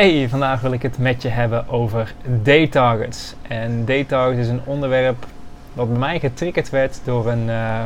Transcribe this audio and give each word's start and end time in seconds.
Hey, 0.00 0.28
vandaag 0.28 0.60
wil 0.60 0.72
ik 0.72 0.82
het 0.82 0.98
met 0.98 1.22
je 1.22 1.28
hebben 1.28 1.68
over 1.68 2.14
daytargets. 2.42 3.34
En 3.48 3.84
daytargets 3.84 4.40
is 4.40 4.48
een 4.48 4.60
onderwerp 4.64 5.26
wat 5.72 5.88
bij 5.88 5.98
mij 5.98 6.20
getriggerd 6.20 6.70
werd 6.70 7.00
door 7.04 7.28
een, 7.28 7.48
uh, 7.48 7.80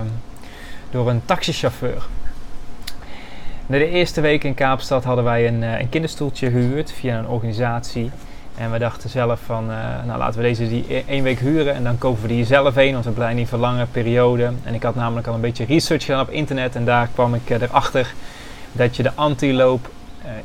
door 0.91 1.09
een 1.09 1.23
taxichauffeur. 1.25 2.07
de 3.67 3.89
eerste 3.89 4.21
week 4.21 4.45
in 4.45 4.55
Kaapstad 4.55 5.05
hadden 5.05 5.25
wij 5.25 5.49
een, 5.49 5.63
uh, 5.63 5.81
een 5.81 5.89
kinderstoeltje 5.89 6.51
gehuurd 6.51 6.93
via 6.93 7.19
een 7.19 7.29
organisatie. 7.29 8.11
En 8.57 8.73
we 8.73 8.79
dachten 8.79 9.11
zelf 9.11 9.41
van, 9.41 9.71
uh, 9.71 10.05
nou 10.07 10.19
laten 10.19 10.41
we 10.41 10.47
deze 10.47 10.69
die 10.69 10.85
e-, 10.89 11.05
één 11.07 11.23
week 11.23 11.39
huren 11.39 11.75
en 11.75 11.85
dan 11.85 11.99
kopen 11.99 12.23
we 12.23 12.29
die 12.29 12.45
zelf 12.45 12.75
heen, 12.75 12.93
want 12.93 13.05
we 13.05 13.11
blijven 13.11 13.37
niet 13.37 13.49
voor 13.49 13.59
lange 13.59 13.87
periode. 13.87 14.53
En 14.63 14.75
ik 14.75 14.83
had 14.83 14.95
namelijk 14.95 15.27
al 15.27 15.35
een 15.35 15.41
beetje 15.41 15.65
research 15.65 16.05
gedaan 16.05 16.21
op 16.21 16.31
internet 16.31 16.77
en 16.77 16.85
daar 16.85 17.09
kwam 17.15 17.35
ik 17.35 17.51
erachter 17.51 18.15
dat 18.73 18.97
je 18.97 19.03
de 19.03 19.13
antiloop 19.15 19.89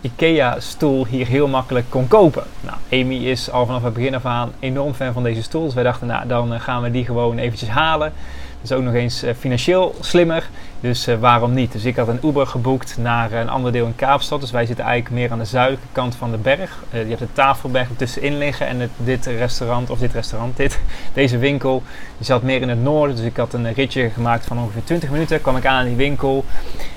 IKEA-stoel 0.01 1.05
hier 1.05 1.27
heel 1.27 1.47
makkelijk 1.47 1.85
kon 1.89 2.07
kopen. 2.07 2.43
Nou, 2.61 2.77
Amy 3.03 3.15
is 3.15 3.51
al 3.51 3.65
vanaf 3.65 3.83
het 3.83 3.93
begin 3.93 4.15
af 4.15 4.25
aan 4.25 4.51
enorm 4.59 4.93
fan 4.93 5.13
van 5.13 5.23
deze 5.23 5.43
stoel. 5.43 5.65
Dus 5.65 5.73
wij 5.73 5.83
dachten, 5.83 6.07
nou, 6.07 6.27
dan 6.27 6.53
uh, 6.53 6.59
gaan 6.59 6.81
we 6.81 6.91
die 6.91 7.05
gewoon 7.05 7.37
eventjes 7.37 7.69
halen. 7.69 8.13
Is 8.61 8.71
ook 8.71 8.83
nog 8.83 8.93
eens 8.93 9.23
uh, 9.23 9.31
financieel 9.39 9.95
slimmer. 9.99 10.49
Dus 10.79 11.07
waarom 11.19 11.53
niet? 11.53 11.71
Dus 11.71 11.85
ik 11.85 11.95
had 11.95 12.07
een 12.07 12.19
Uber 12.23 12.47
geboekt 12.47 12.97
naar 12.97 13.31
een 13.31 13.49
ander 13.49 13.71
deel 13.71 13.85
in 13.85 13.95
Kaapstad. 13.95 14.41
Dus 14.41 14.51
wij 14.51 14.65
zitten 14.65 14.85
eigenlijk 14.85 15.15
meer 15.15 15.31
aan 15.31 15.39
de 15.39 15.45
zuidelijke 15.45 15.87
kant 15.91 16.15
van 16.15 16.31
de 16.31 16.37
berg. 16.37 16.83
je 16.91 16.97
hebt 16.97 17.19
de 17.19 17.33
tafelberg 17.33 17.89
ertussenin 17.89 18.37
liggen. 18.37 18.67
En 18.67 18.91
dit 18.97 19.25
restaurant, 19.25 19.89
of 19.89 19.99
dit 19.99 20.13
restaurant, 20.13 20.57
dit, 20.57 20.79
deze 21.13 21.37
winkel, 21.37 21.83
die 22.17 22.25
zat 22.25 22.43
meer 22.43 22.61
in 22.61 22.69
het 22.69 22.81
noorden. 22.81 23.15
Dus 23.15 23.25
ik 23.25 23.37
had 23.37 23.53
een 23.53 23.73
ritje 23.73 24.09
gemaakt 24.09 24.45
van 24.45 24.59
ongeveer 24.59 24.83
20 24.83 25.09
minuten. 25.09 25.41
kwam 25.41 25.57
ik 25.57 25.65
aan 25.65 25.81
in 25.81 25.87
die 25.87 25.97
winkel. 25.97 26.45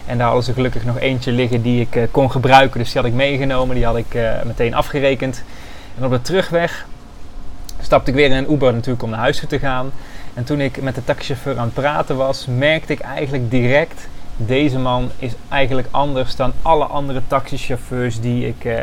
En 0.06 0.16
daar 0.16 0.26
hadden 0.26 0.44
ze 0.44 0.52
gelukkig 0.52 0.84
nog 0.84 0.98
eentje 0.98 1.32
liggen 1.32 1.62
die 1.62 1.88
ik 1.90 2.08
kon 2.10 2.30
gebruiken. 2.30 2.78
Dus 2.78 2.92
die 2.92 3.00
had 3.00 3.10
ik 3.10 3.16
meegenomen. 3.16 3.74
Die 3.74 3.84
had 3.84 3.96
ik 3.96 4.18
meteen 4.44 4.74
afgerekend. 4.74 5.42
En 5.98 6.04
op 6.04 6.10
de 6.10 6.20
terugweg 6.20 6.86
stapte 7.80 8.10
ik 8.10 8.16
weer 8.16 8.26
in 8.26 8.32
een 8.32 8.52
Uber 8.52 8.72
natuurlijk 8.72 9.02
om 9.02 9.10
naar 9.10 9.18
huis 9.18 9.42
te 9.48 9.58
gaan. 9.58 9.92
En 10.34 10.44
toen 10.44 10.60
ik 10.60 10.82
met 10.82 10.94
de 10.94 11.04
taxichauffeur 11.04 11.58
aan 11.58 11.64
het 11.64 11.74
praten 11.74 12.16
was, 12.16 12.46
merkte 12.46 12.92
ik 12.92 13.00
eigenlijk 13.00 13.50
direct... 13.50 14.08
Deze 14.36 14.78
man 14.78 15.10
is 15.18 15.32
eigenlijk 15.48 15.88
anders 15.90 16.36
dan 16.36 16.52
alle 16.62 16.84
andere 16.84 17.22
taxichauffeurs 17.26 18.20
die 18.20 18.46
ik 18.46 18.64
uh, 18.64 18.74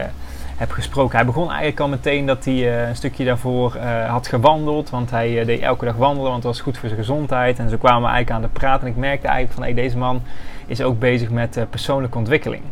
heb 0.55 0.72
gesproken. 0.72 1.16
Hij 1.16 1.25
begon 1.25 1.47
eigenlijk 1.47 1.80
al 1.80 1.88
meteen 1.88 2.25
dat 2.25 2.45
hij 2.45 2.53
uh, 2.53 2.88
een 2.88 2.95
stukje 2.95 3.25
daarvoor 3.25 3.75
uh, 3.75 4.09
had 4.09 4.27
gewandeld. 4.27 4.89
Want 4.89 5.11
hij 5.11 5.45
deed 5.45 5.61
elke 5.61 5.86
dag 5.86 5.95
wandelen, 5.95 6.31
want 6.31 6.44
dat 6.44 6.52
was 6.52 6.61
goed 6.61 6.77
voor 6.77 6.88
zijn 6.89 7.00
gezondheid. 7.00 7.59
En 7.59 7.70
zo 7.70 7.77
kwamen 7.77 8.02
we 8.02 8.08
eigenlijk 8.08 8.36
aan 8.36 8.52
de 8.52 8.59
praten. 8.59 8.88
En 8.88 8.94
ik 8.94 9.00
merkte 9.00 9.27
eigenlijk 9.27 9.55
van 9.55 9.64
hey, 9.64 9.73
deze 9.73 9.97
man 9.97 10.22
is 10.66 10.81
ook 10.81 11.00
bezig 11.00 11.30
met 11.30 11.66
persoonlijke 11.70 12.17
ontwikkeling. 12.17 12.64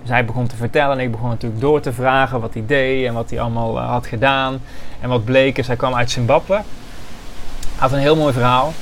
Dus 0.00 0.10
hij 0.10 0.24
begon 0.24 0.46
te 0.46 0.56
vertellen 0.56 0.98
en 0.98 1.04
ik 1.04 1.10
begon 1.10 1.28
natuurlijk 1.28 1.60
door 1.60 1.80
te 1.80 1.92
vragen 1.92 2.40
wat 2.40 2.54
hij 2.54 2.66
deed 2.66 3.06
en 3.06 3.14
wat 3.14 3.30
hij 3.30 3.40
allemaal 3.40 3.78
had 3.78 4.06
gedaan. 4.06 4.60
En 5.00 5.08
wat 5.08 5.24
bleek 5.24 5.58
is, 5.58 5.66
hij 5.66 5.76
kwam 5.76 5.94
uit 5.94 6.10
Zimbabwe. 6.10 6.60
Had 7.80 7.92
een 7.92 7.98
heel 7.98 8.16
mooi 8.16 8.32
verhaal. 8.32 8.72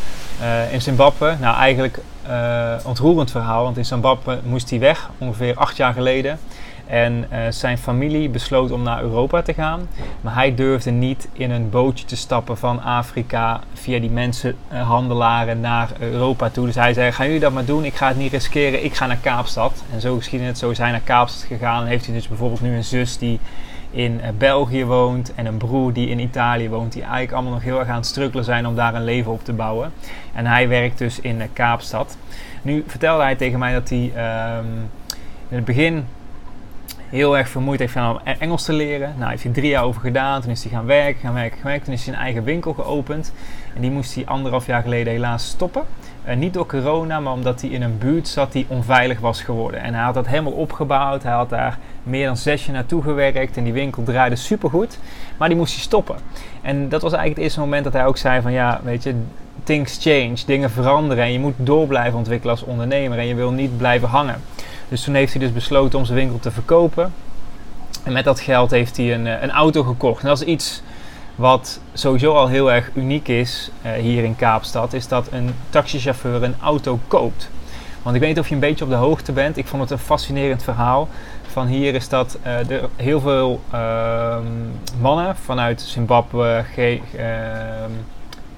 in 0.71 0.83
Zimbabwe, 0.83 1.37
nou 1.41 1.57
eigenlijk 1.57 1.99
ontroerend 2.85 3.31
verhaal, 3.31 3.63
want 3.63 3.77
in 3.77 3.85
Zimbabwe 3.85 4.39
moest 4.45 4.71
hij 4.71 4.79
weg, 4.79 5.11
ongeveer 5.19 5.55
acht 5.55 5.77
jaar 5.77 5.93
geleden. 5.93 6.39
En 6.87 7.27
uh, 7.33 7.39
zijn 7.51 7.79
familie 7.79 8.29
besloot 8.29 8.71
om 8.71 8.83
naar 8.83 9.03
Europa 9.03 9.43
te 9.43 9.55
gaan. 9.55 9.89
Maar 10.21 10.35
hij 10.35 10.55
durfde 10.55 10.91
niet 10.91 11.29
in 11.33 11.51
een 11.51 11.71
bootje 11.71 12.05
te 12.05 12.17
stappen 12.17 12.59
van 12.59 12.83
Afrika 12.83 13.61
via 13.75 13.99
die 13.99 14.11
mensenhandelaren 14.11 15.61
naar 15.61 15.91
Europa 15.99 16.49
toe. 16.49 16.67
Dus 16.67 16.75
hij 16.75 16.93
zei: 16.93 17.13
Gaan 17.13 17.27
jullie 17.27 17.41
dat 17.41 17.53
maar 17.53 17.65
doen? 17.65 17.85
Ik 17.85 17.95
ga 17.95 18.09
het 18.09 18.17
niet 18.17 18.33
riskeren. 18.33 18.85
Ik 18.85 18.95
ga 18.95 19.07
naar 19.07 19.17
Kaapstad. 19.17 19.83
En 19.93 20.01
zo 20.01 20.17
geschiedde 20.17 20.47
het. 20.47 20.59
Zo 20.59 20.71
is 20.71 20.79
hij 20.79 20.91
naar 20.91 21.01
Kaapstad 21.01 21.47
gegaan. 21.47 21.83
En 21.83 21.89
heeft 21.89 22.05
hij 22.05 22.15
dus 22.15 22.29
bijvoorbeeld 22.29 22.61
nu 22.61 22.77
een 22.77 22.85
zus 22.85 23.19
die 23.19 23.41
in 23.91 24.21
uh, 24.23 24.29
België 24.39 24.85
woont. 24.85 25.35
En 25.35 25.47
een 25.47 25.57
broer 25.57 25.93
die 25.93 26.09
in 26.09 26.19
Italië 26.19 26.69
woont. 26.69 26.93
Die 26.93 27.03
eigenlijk 27.03 27.33
allemaal 27.33 27.53
nog 27.53 27.63
heel 27.63 27.79
erg 27.79 27.89
aan 27.89 27.97
het 27.97 28.07
strukkelen 28.07 28.45
zijn 28.45 28.67
om 28.67 28.75
daar 28.75 28.95
een 28.95 29.05
leven 29.05 29.33
op 29.33 29.45
te 29.45 29.53
bouwen. 29.53 29.93
En 30.35 30.47
hij 30.47 30.69
werkt 30.69 30.99
dus 30.99 31.21
in 31.21 31.37
uh, 31.37 31.45
Kaapstad. 31.53 32.17
Nu 32.63 32.85
vertelde 32.87 33.23
hij 33.23 33.37
tegen 33.37 33.59
mij 33.59 33.73
dat 33.73 33.89
hij 33.89 34.13
um, 34.59 34.91
in 35.49 35.57
het 35.57 35.65
begin 35.65 36.05
heel 37.09 37.39
erg 37.39 37.49
vermoeid 37.49 37.81
heeft 37.81 37.97
om 37.97 38.19
Engels 38.39 38.65
te 38.65 38.73
leren. 38.73 39.15
Nou, 39.19 39.31
heeft 39.31 39.43
hij 39.43 39.53
drie 39.53 39.71
jaar 39.71 39.85
over 39.85 40.01
gedaan. 40.01 40.41
Toen 40.41 40.51
is 40.51 40.63
hij 40.63 40.73
gaan 40.73 40.87
werken, 40.87 41.21
gaan 41.21 41.35
werken, 41.35 41.59
gaan 41.59 41.67
werken. 41.67 41.85
Toen 41.85 41.95
is 41.95 42.07
hij 42.07 42.15
een 42.15 42.21
eigen 42.21 42.45
winkel 42.45 42.73
geopend. 42.73 43.33
En 43.75 43.81
die 43.81 43.91
moest 43.91 44.15
hij 44.15 44.27
anderhalf 44.27 44.67
jaar 44.67 44.83
geleden 44.83 45.13
helaas 45.13 45.49
stoppen. 45.49 45.83
Uh, 46.29 46.37
niet 46.37 46.55
door 46.55 46.67
corona, 46.67 47.21
maar 47.21 47.33
omdat 47.33 47.61
hij 47.61 47.71
in 47.71 47.83
een 47.83 47.99
buurt 47.99 48.29
zat 48.29 48.53
die 48.53 48.67
onveilig 48.69 49.21
was 49.21 49.43
geworden. 49.43 49.81
En 49.81 49.95
hij 49.95 50.03
had 50.03 50.15
dat 50.15 50.27
helemaal 50.27 50.53
opgebouwd. 50.53 51.23
Hij 51.23 51.33
had 51.33 51.51
daar 51.51 51.79
meer 52.09 52.27
dan 52.27 52.37
zes 52.37 52.65
jaar 52.65 52.75
naartoe 52.75 53.03
gewerkt. 53.03 53.57
En 53.57 53.65
die 53.65 53.73
winkel 53.73 54.03
draaide 54.03 54.37
supergoed. 54.37 54.99
Maar 55.37 55.49
die 55.49 55.57
moest 55.57 55.73
hij 55.73 55.83
stoppen. 55.83 56.17
En 56.63 56.89
dat 56.89 57.03
was 57.03 57.13
eigenlijk 57.13 57.35
het 57.35 57.45
eerste 57.45 57.61
moment 57.61 57.85
dat 57.85 57.93
hij 57.93 58.07
ook 58.07 58.17
zei 58.17 58.41
van... 58.41 58.53
Ja, 58.53 58.81
weet 58.85 59.03
je, 59.03 59.15
things 59.63 59.99
change. 60.01 60.37
Dingen 60.47 60.71
veranderen. 60.71 61.25
En 61.25 61.33
je 61.33 61.39
moet 61.39 61.55
door 61.57 61.87
blijven 61.87 62.19
ontwikkelen 62.19 62.55
als 62.55 62.65
ondernemer. 62.65 63.19
En 63.19 63.27
je 63.27 63.35
wil 63.35 63.51
niet 63.51 63.77
blijven 63.77 64.09
hangen. 64.09 64.41
Dus 64.89 65.03
toen 65.03 65.15
heeft 65.15 65.33
hij 65.33 65.43
dus 65.43 65.53
besloten 65.53 65.99
om 65.99 66.05
zijn 66.05 66.19
winkel 66.19 66.39
te 66.39 66.51
verkopen. 66.51 67.13
En 68.05 68.13
met 68.13 68.25
dat 68.25 68.41
geld 68.41 68.71
heeft 68.71 68.97
hij 68.97 69.15
een, 69.15 69.27
een 69.27 69.51
auto 69.51 69.83
gekocht. 69.83 70.23
En 70.23 70.29
dat 70.29 70.41
is 70.41 70.47
iets 70.47 70.83
wat 71.39 71.81
sowieso 71.93 72.35
al 72.35 72.49
heel 72.49 72.73
erg 72.73 72.91
uniek 72.95 73.29
is 73.29 73.71
uh, 73.87 73.93
hier 73.93 74.25
in 74.25 74.37
Kaapstad, 74.37 74.93
is 74.93 75.09
dat 75.09 75.33
een 75.33 75.55
taxichauffeur 75.71 76.43
een 76.43 76.55
auto 76.61 76.99
koopt. 77.09 77.51
Want 78.03 78.15
ik 78.15 78.21
weet 78.21 78.31
niet 78.31 78.39
of 78.39 78.49
je 78.49 78.55
een 78.55 78.61
beetje 78.61 78.85
op 78.85 78.91
de 78.91 78.97
hoogte 78.97 79.33
bent. 79.33 79.57
Ik 79.57 79.67
vond 79.67 79.83
het 79.83 79.91
een 79.91 79.99
fascinerend 79.99 80.63
verhaal. 80.63 81.09
Van 81.59 81.67
hier 81.67 81.95
is 81.95 82.09
dat 82.09 82.39
uh, 82.47 82.71
er 82.71 82.89
heel 82.97 83.21
veel 83.21 83.61
uh, 83.75 84.37
mannen 85.01 85.37
vanuit 85.37 85.81
Zimbabwe, 85.81 86.65
Ge 86.75 87.01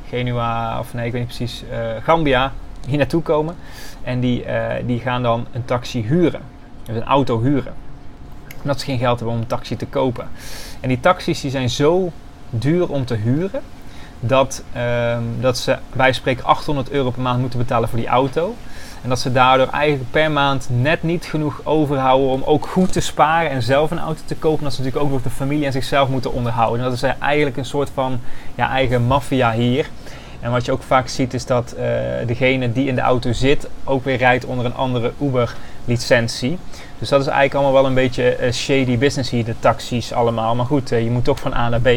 Genua, 0.09 0.79
of 0.79 0.95
nee, 0.95 1.07
ik 1.07 1.13
weet 1.13 1.21
niet 1.21 1.37
precies, 1.37 1.65
uh, 1.71 1.79
Gambia, 2.03 2.53
hier 2.89 2.99
naartoe 2.99 3.23
komen. 3.23 3.57
En 4.03 4.21
die, 4.21 4.45
die 4.87 5.01
gaan 5.01 5.23
dan 5.23 5.47
een 5.53 5.65
taxi 5.65 6.03
huren. 6.03 6.41
Dus 6.85 6.97
een 6.97 7.05
auto 7.05 7.41
huren. 7.41 7.75
Omdat 8.61 8.81
ze 8.81 8.85
geen 8.85 8.99
geld 8.99 9.19
hebben 9.19 9.37
om 9.37 9.41
een 9.41 9.47
taxi 9.47 9.77
te 9.77 9.87
kopen. 9.87 10.29
En 10.81 10.89
die 10.89 11.01
taxis 11.01 11.41
die 11.41 11.51
zijn 11.51 11.71
zo 11.71 12.13
duur 12.51 12.89
om 12.89 13.05
te 13.05 13.15
huren. 13.15 13.63
Dat, 14.21 14.63
um, 15.17 15.37
dat 15.41 15.59
ze 15.59 15.77
bij 15.93 16.13
spreken 16.13 16.45
800 16.45 16.91
euro 16.91 17.11
per 17.11 17.23
maand 17.23 17.41
moeten 17.41 17.59
betalen 17.59 17.89
voor 17.89 17.99
die 17.99 18.09
auto. 18.09 18.55
En 19.03 19.09
dat 19.09 19.19
ze 19.19 19.33
daardoor 19.33 19.69
eigenlijk 19.69 20.11
per 20.11 20.31
maand 20.31 20.69
net 20.71 21.03
niet 21.03 21.25
genoeg 21.25 21.61
overhouden 21.65 22.29
om 22.29 22.43
ook 22.45 22.67
goed 22.67 22.93
te 22.93 23.01
sparen 23.01 23.51
en 23.51 23.63
zelf 23.63 23.91
een 23.91 23.99
auto 23.99 24.21
te 24.25 24.37
kopen. 24.37 24.65
Dat 24.65 24.75
ze 24.75 24.79
natuurlijk 24.83 25.07
ook 25.07 25.13
nog 25.13 25.23
de 25.23 25.31
familie 25.31 25.67
en 25.67 25.73
zichzelf 25.73 26.09
moeten 26.09 26.33
onderhouden. 26.33 26.79
En 26.79 26.85
dat 26.85 26.95
is 26.95 27.03
eigenlijk 27.19 27.57
een 27.57 27.65
soort 27.65 27.91
van 27.95 28.21
ja, 28.55 28.71
eigen 28.71 29.03
maffia 29.03 29.53
hier. 29.53 29.89
En 30.41 30.51
wat 30.51 30.65
je 30.65 30.73
ook 30.73 30.83
vaak 30.83 31.09
ziet 31.09 31.35
is 31.35 31.47
dat 31.47 31.75
uh, 31.79 31.83
degene 32.27 32.73
die 32.73 32.87
in 32.87 32.95
de 32.95 33.01
auto 33.01 33.33
zit 33.33 33.69
ook 33.85 34.05
weer 34.05 34.17
rijdt 34.17 34.45
onder 34.45 34.65
een 34.65 34.75
andere 34.75 35.13
Uber 35.21 35.55
licentie. 35.85 36.59
Dus 36.99 37.09
dat 37.09 37.21
is 37.21 37.27
eigenlijk 37.27 37.55
allemaal 37.55 37.73
wel 37.73 37.87
een 37.87 37.95
beetje 37.95 38.37
uh, 38.41 38.53
shady 38.53 38.99
business 38.99 39.31
hier, 39.31 39.45
de 39.45 39.55
taxis 39.61 40.13
allemaal. 40.13 40.55
Maar 40.55 40.67
goed, 40.67 40.93
uh, 40.93 41.05
je 41.05 41.11
moet 41.11 41.25
toch 41.25 41.41
van 41.41 41.55
A 41.55 41.69
naar 41.69 41.81
B. 41.81 41.89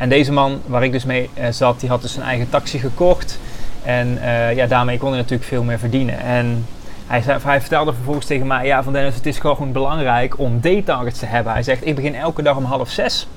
En 0.00 0.08
deze 0.08 0.32
man 0.32 0.60
waar 0.66 0.84
ik 0.84 0.92
dus 0.92 1.04
mee 1.04 1.30
uh, 1.38 1.46
zat, 1.50 1.80
die 1.80 1.88
had 1.88 2.02
dus 2.02 2.12
zijn 2.12 2.26
eigen 2.26 2.48
taxi 2.48 2.78
gekocht. 2.78 3.38
En 3.82 4.08
uh, 4.08 4.54
ja, 4.54 4.66
daarmee 4.66 4.98
kon 4.98 5.08
hij 5.08 5.18
natuurlijk 5.18 5.48
veel 5.48 5.62
meer 5.62 5.78
verdienen. 5.78 6.20
En 6.20 6.66
hij, 7.06 7.22
hij, 7.42 7.60
vertelde 7.60 7.92
vervolgens 7.92 8.26
tegen 8.26 8.46
mij, 8.46 8.66
ja 8.66 8.82
Van 8.82 8.92
Dennis, 8.92 9.14
het 9.14 9.26
is 9.26 9.38
gewoon 9.38 9.72
belangrijk 9.72 10.38
om 10.38 10.60
day-targets 10.60 11.18
te 11.18 11.26
hebben. 11.26 11.52
Hij 11.52 11.62
zegt, 11.62 11.86
ik 11.86 11.94
begin 11.94 12.14
elke 12.14 12.42
dag 12.42 12.56
om 12.56 12.64
half 12.64 12.90
zes. 12.90 13.28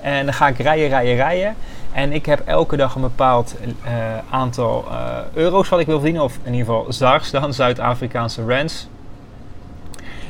En 0.00 0.24
dan 0.24 0.34
ga 0.34 0.48
ik 0.48 0.58
rijden, 0.58 0.88
rijden, 0.88 1.14
rijden. 1.14 1.56
En 1.92 2.12
ik 2.12 2.26
heb 2.26 2.42
elke 2.46 2.76
dag 2.76 2.94
een 2.94 3.00
bepaald 3.00 3.54
uh, 3.60 3.92
aantal 4.30 4.84
euro's 5.32 5.68
wat 5.68 5.80
ik 5.80 5.86
wil 5.86 5.96
verdienen. 5.96 6.22
Of 6.22 6.38
in 6.42 6.54
ieder 6.54 6.66
geval 6.66 6.92
ZARs 6.92 7.30
dan, 7.30 7.54
Zuid-Afrikaanse 7.54 8.44
rands 8.46 8.86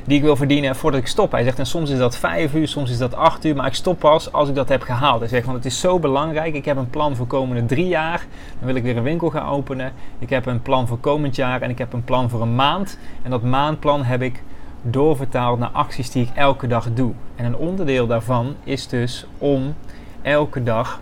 die 0.05 0.17
ik 0.17 0.23
wil 0.23 0.37
verdienen 0.37 0.77
voordat 0.77 1.01
ik 1.01 1.07
stop. 1.07 1.33
Hij 1.33 1.45
zegt, 1.45 1.59
en 1.59 1.67
soms 1.67 1.91
is 1.91 1.99
dat 1.99 2.17
5 2.17 2.55
uur, 2.55 2.69
soms 2.69 2.91
is 2.91 2.99
dat 2.99 3.15
8 3.15 3.45
uur, 3.45 3.57
maar 3.57 3.67
ik 3.67 3.75
stop 3.75 3.99
pas 3.99 4.33
als 4.33 4.49
ik 4.49 4.55
dat 4.55 4.69
heb 4.69 4.83
gehaald. 4.83 5.21
Hij 5.21 5.29
zegt, 5.29 5.45
want 5.45 5.57
het 5.57 5.67
is 5.67 5.81
zo 5.81 5.99
belangrijk. 5.99 6.55
Ik 6.55 6.65
heb 6.65 6.77
een 6.77 6.91
plan 6.91 7.17
voor 7.17 7.27
komende 7.27 7.67
drie 7.67 7.87
jaar. 7.87 8.27
Dan 8.59 8.67
wil 8.67 8.75
ik 8.75 8.83
weer 8.83 8.97
een 8.97 9.03
winkel 9.03 9.31
gaan 9.31 9.49
openen. 9.49 9.93
Ik 10.19 10.31
heb 10.31 10.47
een 10.47 10.63
plan 10.63 10.87
voor 10.87 10.99
komend 10.99 11.37
jaar 11.37 11.63
en 11.63 11.71
ik 11.71 11.79
heb 11.79 11.93
een 11.93 12.05
plan 12.05 12.31
voor 12.31 12.43
een 12.43 12.55
maand. 12.55 12.99
En 13.23 13.31
dat 13.31 13.43
maandplan 13.43 14.03
heb 14.03 14.23
ik 14.23 14.43
doorvertaald 14.83 15.59
naar 15.59 15.71
acties 15.73 16.11
die 16.11 16.23
ik 16.23 16.31
elke 16.35 16.67
dag 16.67 16.93
doe. 16.95 17.13
En 17.37 17.45
een 17.45 17.57
onderdeel 17.57 18.07
daarvan 18.07 18.55
is 18.65 18.89
dus 18.89 19.27
om 19.39 19.75
elke 20.23 20.63
dag 20.63 21.01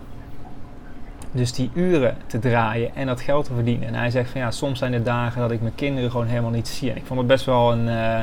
dus 1.31 1.53
die 1.53 1.71
uren 1.73 2.17
te 2.27 2.39
draaien 2.39 2.95
en 2.95 3.07
dat 3.07 3.21
geld 3.21 3.45
te 3.45 3.53
verdienen. 3.53 3.87
En 3.87 3.95
hij 3.95 4.09
zegt 4.09 4.29
van 4.29 4.41
ja, 4.41 4.51
soms 4.51 4.79
zijn 4.79 4.93
er 4.93 5.03
dagen 5.03 5.41
dat 5.41 5.51
ik 5.51 5.61
mijn 5.61 5.75
kinderen 5.75 6.11
gewoon 6.11 6.27
helemaal 6.27 6.51
niet 6.51 6.67
zie. 6.67 6.91
En 6.91 6.97
ik 6.97 7.05
vond 7.05 7.19
het 7.19 7.27
best 7.27 7.45
wel 7.45 7.71
een 7.71 7.87
uh, 7.87 8.19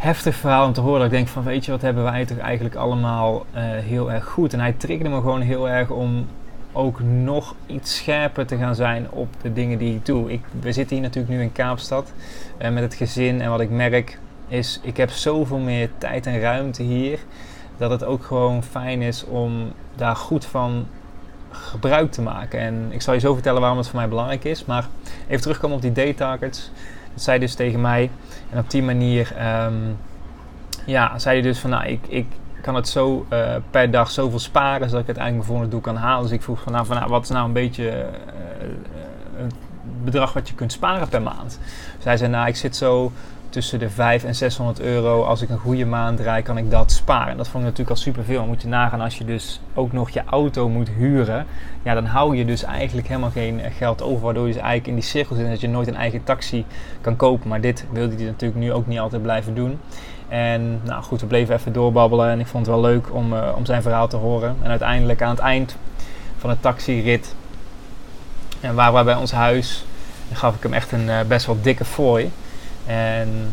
heftig 0.00 0.34
verhaal 0.34 0.66
om 0.66 0.72
te 0.72 0.80
horen. 0.80 0.98
Dat 0.98 1.10
ik 1.10 1.16
denk 1.16 1.28
van 1.28 1.42
weet 1.42 1.64
je, 1.64 1.70
wat 1.70 1.82
hebben 1.82 2.02
wij 2.02 2.24
toch 2.24 2.38
eigenlijk 2.38 2.74
allemaal 2.74 3.46
uh, 3.54 3.60
heel 3.62 4.12
erg 4.12 4.24
goed. 4.24 4.52
En 4.52 4.60
hij 4.60 4.72
triggerde 4.72 5.10
me 5.10 5.20
gewoon 5.20 5.40
heel 5.40 5.68
erg 5.68 5.90
om 5.90 6.26
ook 6.72 7.00
nog 7.00 7.54
iets 7.66 7.96
scherper 7.96 8.46
te 8.46 8.56
gaan 8.56 8.74
zijn 8.74 9.10
op 9.10 9.28
de 9.42 9.52
dingen 9.52 9.78
die 9.78 9.94
ik 9.94 10.06
doe. 10.06 10.32
Ik, 10.32 10.40
we 10.60 10.72
zitten 10.72 10.96
hier 10.96 11.04
natuurlijk 11.04 11.34
nu 11.34 11.42
in 11.42 11.52
Kaapstad 11.52 12.12
uh, 12.62 12.70
met 12.70 12.82
het 12.82 12.94
gezin. 12.94 13.40
En 13.40 13.50
wat 13.50 13.60
ik 13.60 13.70
merk 13.70 14.18
is, 14.48 14.80
ik 14.82 14.96
heb 14.96 15.10
zoveel 15.10 15.58
meer 15.58 15.90
tijd 15.98 16.26
en 16.26 16.40
ruimte 16.40 16.82
hier. 16.82 17.18
Dat 17.76 17.90
het 17.90 18.04
ook 18.04 18.24
gewoon 18.24 18.62
fijn 18.62 19.02
is 19.02 19.24
om 19.24 19.72
daar 19.96 20.16
goed 20.16 20.44
van 20.44 20.86
gebruik 21.50 22.12
te 22.12 22.22
maken. 22.22 22.60
En 22.60 22.86
ik 22.90 23.02
zal 23.02 23.14
je 23.14 23.20
zo 23.20 23.34
vertellen 23.34 23.60
waarom 23.60 23.78
het 23.78 23.88
voor 23.88 23.98
mij 23.98 24.08
belangrijk 24.08 24.44
is. 24.44 24.64
Maar 24.64 24.86
even 25.28 25.42
terugkomen 25.42 25.76
op 25.76 25.82
die 25.82 25.92
day 25.92 26.12
targets. 26.12 26.70
Dat 27.12 27.22
zei 27.22 27.38
dus 27.38 27.54
tegen 27.54 27.80
mij. 27.80 28.10
En 28.50 28.58
op 28.58 28.70
die 28.70 28.82
manier 28.82 29.32
um, 29.64 29.96
ja, 30.86 31.18
zei 31.18 31.40
hij 31.40 31.48
dus 31.48 31.58
van 31.58 31.70
nou, 31.70 31.86
ik, 31.86 32.06
ik 32.08 32.26
kan 32.62 32.74
het 32.74 32.88
zo 32.88 33.26
uh, 33.32 33.54
per 33.70 33.90
dag 33.90 34.10
zoveel 34.10 34.38
sparen 34.38 34.88
zodat 34.88 35.00
ik 35.00 35.06
het 35.06 35.16
eigenlijk 35.16 35.30
mijn 35.36 35.44
volgende 35.44 35.70
doel 35.70 35.80
kan 35.80 35.96
halen. 35.96 36.22
Dus 36.22 36.32
ik 36.32 36.42
vroeg 36.42 36.60
van 36.60 36.72
nou, 36.72 36.86
van, 36.86 36.96
nou 36.96 37.08
wat 37.08 37.22
is 37.22 37.28
nou 37.28 37.46
een 37.46 37.52
beetje 37.52 37.84
uh, 37.84 39.42
een 39.42 39.50
bedrag 40.04 40.32
wat 40.32 40.48
je 40.48 40.54
kunt 40.54 40.72
sparen 40.72 41.08
per 41.08 41.22
maand. 41.22 41.58
Dus 41.96 42.04
hij 42.04 42.16
zei 42.16 42.30
nou, 42.30 42.48
ik 42.48 42.56
zit 42.56 42.76
zo 42.76 43.12
tussen 43.50 43.78
de 43.78 43.90
5 43.90 44.24
en 44.24 44.34
600 44.34 44.80
euro. 44.80 45.22
Als 45.22 45.42
ik 45.42 45.48
een 45.48 45.58
goede 45.58 45.84
maand 45.84 46.18
draai, 46.18 46.42
kan 46.42 46.58
ik 46.58 46.70
dat 46.70 46.92
sparen. 46.92 47.36
Dat 47.36 47.48
vond 47.48 47.64
ik 47.64 47.70
natuurlijk 47.70 47.96
al 47.96 48.02
superveel. 48.02 48.46
Moet 48.46 48.62
je 48.62 48.68
nagaan 48.68 49.00
als 49.00 49.18
je 49.18 49.24
dus 49.24 49.60
ook 49.74 49.92
nog 49.92 50.10
je 50.10 50.22
auto 50.24 50.68
moet 50.68 50.88
huren. 50.88 51.46
Ja, 51.82 51.94
dan 51.94 52.04
hou 52.04 52.36
je 52.36 52.44
dus 52.44 52.62
eigenlijk 52.62 53.08
helemaal 53.08 53.30
geen 53.30 53.60
geld 53.76 54.02
over. 54.02 54.24
Waardoor 54.24 54.46
je 54.46 54.52
dus 54.52 54.62
eigenlijk 54.62 54.88
in 54.88 54.94
die 54.94 55.04
cirkel 55.04 55.36
zit 55.36 55.48
dat 55.48 55.60
je 55.60 55.68
nooit 55.68 55.88
een 55.88 55.96
eigen 55.96 56.24
taxi 56.24 56.64
kan 57.00 57.16
kopen. 57.16 57.48
Maar 57.48 57.60
dit 57.60 57.86
wilde 57.92 58.14
hij 58.14 58.24
natuurlijk 58.24 58.60
nu 58.60 58.72
ook 58.72 58.86
niet 58.86 58.98
altijd 58.98 59.22
blijven 59.22 59.54
doen. 59.54 59.78
En 60.28 60.80
nou 60.84 61.02
goed, 61.02 61.20
we 61.20 61.26
bleven 61.26 61.54
even 61.54 61.72
doorbabbelen. 61.72 62.30
En 62.30 62.40
ik 62.40 62.46
vond 62.46 62.66
het 62.66 62.74
wel 62.74 62.84
leuk 62.84 63.14
om, 63.14 63.32
uh, 63.32 63.48
om 63.56 63.64
zijn 63.64 63.82
verhaal 63.82 64.08
te 64.08 64.16
horen. 64.16 64.56
En 64.62 64.70
uiteindelijk 64.70 65.22
aan 65.22 65.30
het 65.30 65.38
eind 65.38 65.76
van 66.38 66.50
de 66.50 66.56
taxirit. 66.60 67.34
En 68.60 68.74
waar 68.74 68.94
we 68.94 69.04
bij 69.04 69.14
ons 69.14 69.32
huis. 69.32 69.84
gaf 70.32 70.54
ik 70.54 70.62
hem 70.62 70.72
echt 70.72 70.92
een 70.92 71.06
uh, 71.06 71.20
best 71.28 71.46
wel 71.46 71.58
dikke 71.62 71.84
fooi. 71.84 72.30
En 72.90 73.52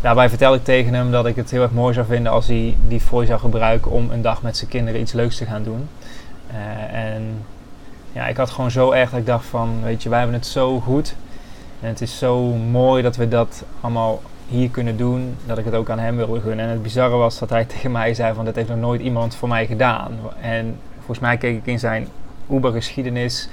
daarbij 0.00 0.28
vertelde 0.28 0.56
ik 0.56 0.64
tegen 0.64 0.94
hem 0.94 1.10
dat 1.10 1.26
ik 1.26 1.36
het 1.36 1.50
heel 1.50 1.62
erg 1.62 1.72
mooi 1.72 1.94
zou 1.94 2.06
vinden 2.06 2.32
als 2.32 2.46
hij 2.46 2.76
die 2.88 3.00
fooi 3.00 3.26
zou 3.26 3.40
gebruiken 3.40 3.90
om 3.90 4.10
een 4.10 4.22
dag 4.22 4.42
met 4.42 4.56
zijn 4.56 4.70
kinderen 4.70 5.00
iets 5.00 5.12
leuks 5.12 5.36
te 5.36 5.44
gaan 5.44 5.62
doen. 5.62 5.88
Uh, 6.50 7.12
en 7.12 7.44
ja, 8.12 8.26
ik 8.26 8.36
had 8.36 8.50
gewoon 8.50 8.70
zo 8.70 8.90
erg 8.90 9.10
dat 9.10 9.20
ik 9.20 9.26
dacht 9.26 9.46
van, 9.46 9.82
weet 9.82 10.02
je, 10.02 10.08
wij 10.08 10.18
hebben 10.18 10.36
het 10.36 10.46
zo 10.46 10.80
goed. 10.80 11.14
En 11.80 11.88
het 11.88 12.00
is 12.00 12.18
zo 12.18 12.42
mooi 12.52 13.02
dat 13.02 13.16
we 13.16 13.28
dat 13.28 13.64
allemaal 13.80 14.22
hier 14.48 14.70
kunnen 14.70 14.96
doen, 14.96 15.36
dat 15.46 15.58
ik 15.58 15.64
het 15.64 15.74
ook 15.74 15.90
aan 15.90 15.98
hem 15.98 16.16
wilde 16.16 16.40
gunnen. 16.40 16.64
En 16.64 16.70
het 16.70 16.82
bizarre 16.82 17.16
was 17.16 17.38
dat 17.38 17.50
hij 17.50 17.64
tegen 17.74 17.92
mij 17.92 18.14
zei 18.14 18.34
van, 18.34 18.44
dat 18.44 18.54
heeft 18.54 18.68
nog 18.68 18.78
nooit 18.78 19.00
iemand 19.00 19.34
voor 19.34 19.48
mij 19.48 19.66
gedaan. 19.66 20.12
En 20.40 20.78
volgens 20.96 21.18
mij 21.18 21.36
keek 21.36 21.56
ik 21.56 21.66
in 21.66 21.78
zijn 21.78 22.08
Uber-geschiedenis 22.50 23.48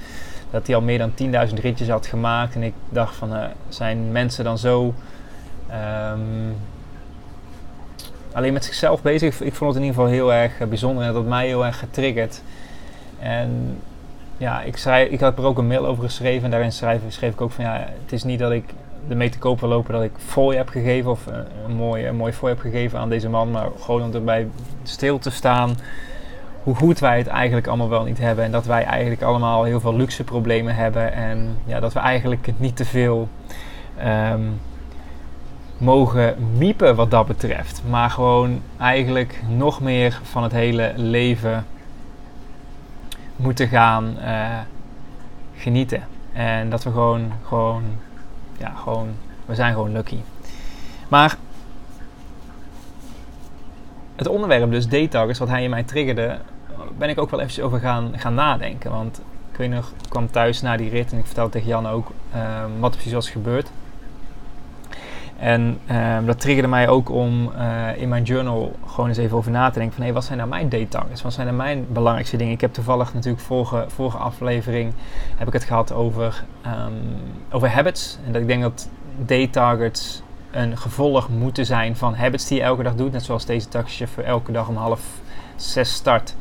dat 0.54 0.68
hij 0.68 0.76
al 0.76 0.82
meer 0.82 0.98
dan 0.98 1.12
10.000 1.50 1.54
ritjes 1.54 1.90
had 1.90 2.08
gemaakt. 2.08 2.56
En 2.56 2.64
ik 2.64 2.74
dacht 2.90 3.16
van, 3.16 3.36
uh, 3.36 3.44
zijn 3.70 4.12
mensen 4.12 4.44
dan 4.44 4.58
zo 4.58 4.94
um, 6.12 6.56
alleen 8.32 8.54
met 8.54 8.66
zichzelf 8.66 9.02
bezig? 9.02 9.42
Ik 9.42 9.54
vond 9.54 9.74
het 9.74 9.84
in 9.84 9.88
ieder 9.88 10.02
geval 10.02 10.18
heel 10.18 10.34
erg 10.34 10.60
uh, 10.60 10.68
bijzonder 10.68 11.02
en 11.02 11.08
dat 11.08 11.22
had 11.22 11.30
mij 11.30 11.48
heel 11.48 11.66
erg 11.66 11.80
getriggerd. 11.80 12.42
En 13.20 13.78
ja, 14.38 14.62
ik, 14.62 14.78
schrijf, 14.78 15.10
ik 15.10 15.20
had 15.20 15.38
er 15.38 15.44
ook 15.44 15.58
een 15.58 15.68
mail 15.68 15.86
over 15.86 16.04
geschreven 16.04 16.44
en 16.44 16.52
daarin 16.52 16.72
schreef, 16.72 17.02
schreef 17.08 17.34
ik 17.34 17.42
ook 17.42 17.52
van, 17.52 17.66
ja, 17.66 17.88
het 18.04 18.12
is 18.12 18.24
niet 18.24 18.40
dat 18.40 18.52
ik 18.52 18.74
ermee 19.10 19.30
te 19.30 19.38
koop 19.38 19.60
wil 19.60 19.70
lopen 19.70 19.94
dat 19.94 20.04
ik 20.04 20.12
fooi 20.18 20.58
heb 20.58 20.70
gegeven 20.70 21.12
of 21.12 21.28
uh, 21.28 21.36
een 21.68 22.06
een 22.08 22.16
mooi 22.16 22.34
fooi 22.34 22.54
heb 22.54 22.62
gegeven 22.62 23.00
aan 23.00 23.10
deze 23.10 23.30
man, 23.30 23.52
maar 23.52 23.68
gewoon 23.80 24.04
om 24.04 24.14
erbij 24.14 24.48
stil 24.84 25.20
te 25.20 25.30
staan 25.30 25.76
hoe 26.63 26.75
goed 26.75 27.00
wij 27.00 27.18
het 27.18 27.27
eigenlijk 27.27 27.68
allemaal 27.68 27.89
wel 27.89 28.04
niet 28.04 28.18
hebben. 28.18 28.45
En 28.45 28.51
dat 28.51 28.65
wij 28.65 28.83
eigenlijk 28.83 29.21
allemaal 29.21 29.63
heel 29.63 29.80
veel 29.80 29.95
luxe 29.95 30.24
problemen 30.24 30.75
hebben. 30.75 31.13
En 31.13 31.57
ja, 31.65 31.80
dat 31.80 31.94
we 31.94 32.00
eigenlijk 32.00 32.50
niet 32.57 32.75
te 32.75 32.86
veel 32.86 33.30
um, 34.06 34.60
mogen 35.77 36.36
miepen 36.57 36.95
wat 36.95 37.12
dat 37.12 37.27
betreft. 37.27 37.81
Maar 37.89 38.10
gewoon 38.10 38.62
eigenlijk 38.77 39.42
nog 39.48 39.81
meer 39.81 40.19
van 40.24 40.44
het 40.44 40.51
hele 40.51 40.94
leven 40.95 41.65
moeten 43.36 43.68
gaan 43.68 44.18
uh, 44.19 44.60
genieten. 45.56 46.04
En 46.33 46.69
dat 46.69 46.83
we 46.83 46.92
gewoon, 46.92 47.31
gewoon, 47.48 47.83
ja, 48.57 48.74
gewoon, 48.75 49.07
we 49.45 49.56
zijn 49.56 49.74
gewoon 49.74 49.92
lucky. 49.92 50.19
Maar 51.07 51.38
het 54.15 54.27
onderwerp 54.27 54.71
dus 54.71 54.88
daytargets, 54.88 55.39
wat 55.39 55.50
hij 55.50 55.63
in 55.63 55.69
mij 55.69 55.83
triggerde, 55.83 56.38
ben 56.98 57.10
ik 57.10 57.20
ook 57.20 57.30
wel 57.30 57.40
eventjes 57.40 57.66
over 57.66 57.80
gaan, 57.80 58.12
gaan 58.16 58.34
nadenken. 58.34 58.92
Want 58.92 59.22
ik 59.52 59.58
weet 59.58 59.70
nog, 59.70 59.92
ik 60.04 60.10
kwam 60.10 60.32
thuis 60.32 60.62
na 60.62 60.78
die 60.78 60.90
rit 60.90 61.12
en 61.12 61.18
ik 61.18 61.26
vertelde 61.26 61.52
tegen 61.52 61.68
Jan 61.68 61.88
ook 61.88 62.08
um, 62.36 62.80
wat 62.80 62.90
er 62.90 62.96
precies 62.96 63.14
was 63.14 63.30
gebeurd. 63.30 63.70
En 65.38 65.80
um, 65.92 66.26
dat 66.26 66.40
triggerde 66.40 66.70
mij 66.70 66.90
ook 66.90 67.10
om 67.10 67.52
uh, 67.58 68.02
in 68.02 68.10
mijn 68.10 68.24
journal 68.24 68.76
gewoon 68.88 69.08
eens 69.08 69.18
even 69.18 69.38
over 69.38 69.52
na 69.52 69.70
te 69.70 69.80
denken 69.80 69.96
van 69.96 70.02
hé, 70.02 70.10
hey, 70.10 70.14
wat 70.14 70.26
zijn 70.26 70.38
nou 70.38 70.50
mijn 70.50 70.70
day 70.70 70.86
targets? 70.86 71.22
Wat 71.22 71.34
zijn 71.34 71.46
nou 71.46 71.58
mijn 71.58 71.86
belangrijkste 71.90 72.38
dingen? 72.38 72.54
Ik 72.54 72.62
heb 72.62 72.74
toevallig 72.74 73.14
natuurlijk 73.14 73.44
vorige, 73.44 73.86
vorige 73.88 74.18
aflevering 74.18 74.94
heb 75.36 75.48
ik 75.48 75.54
het 75.54 75.64
gehad 75.64 75.92
over, 75.92 76.44
um, 76.66 76.94
over 77.52 77.70
habits. 77.70 78.18
En 78.26 78.32
dat 78.32 78.42
ik 78.42 78.48
denk 78.48 78.62
dat 78.62 78.90
day 79.18 79.48
targets 79.48 80.22
een 80.52 80.78
gevolg 80.78 81.30
moeten 81.30 81.66
zijn 81.66 81.96
van 81.96 82.16
habits 82.16 82.48
die 82.48 82.58
je 82.58 82.64
elke 82.64 82.84
dag 82.84 82.96
doet. 82.96 83.12
Net 83.12 83.24
zoals 83.24 83.46
deze 83.46 83.68
taxichauffeur 83.68 84.26
elke 84.26 84.52
dag 84.52 84.68
om 84.68 84.76
half 84.76 85.02
zes 85.56 85.94
start 85.94 86.36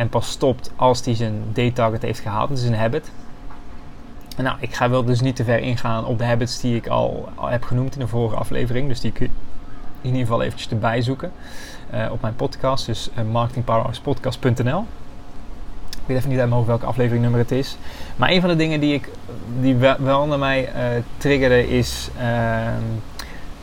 en 0.00 0.08
pas 0.08 0.30
stopt 0.30 0.70
als 0.76 1.04
hij 1.04 1.14
zijn 1.14 1.42
day-target 1.52 2.02
heeft 2.02 2.20
gehaald. 2.20 2.48
Dat 2.48 2.58
is 2.58 2.64
een 2.64 2.74
habit. 2.74 3.10
Nou, 4.36 4.56
ik 4.60 4.74
ga 4.74 4.90
wel 4.90 5.04
dus 5.04 5.20
niet 5.20 5.36
te 5.36 5.44
ver 5.44 5.58
ingaan 5.58 6.04
op 6.04 6.18
de 6.18 6.24
habits 6.24 6.60
die 6.60 6.76
ik 6.76 6.86
al, 6.86 7.28
heb 7.40 7.62
genoemd 7.64 7.94
in 7.94 8.00
de 8.00 8.06
vorige 8.06 8.36
aflevering. 8.36 8.88
Dus 8.88 9.00
die 9.00 9.12
kun 9.12 9.26
je 9.26 9.32
in 10.00 10.08
ieder 10.08 10.20
geval 10.20 10.42
eventjes 10.42 10.70
erbij 10.70 11.02
zoeken 11.02 11.32
uh, 11.94 12.06
op 12.12 12.20
mijn 12.20 12.36
podcast. 12.36 12.86
Dus 12.86 13.10
uh, 13.18 13.42
Ik 15.90 16.06
weet 16.06 16.16
even 16.16 16.28
niet 16.28 16.38
helemaal 16.38 16.66
welke 16.66 16.86
aflevering 16.86 17.22
nummer 17.22 17.40
het 17.40 17.50
is. 17.50 17.76
Maar 18.16 18.30
een 18.30 18.40
van 18.40 18.50
de 18.50 18.56
dingen 18.56 18.80
die, 18.80 18.94
ik, 18.94 19.08
die 19.60 19.76
wel, 19.98 20.26
naar 20.26 20.38
mij 20.38 20.68
uh, 20.74 21.02
triggerde 21.16 21.68
is 21.68 22.10
ehm, 22.18 22.82